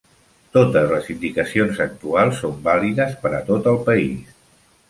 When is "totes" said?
0.55-0.87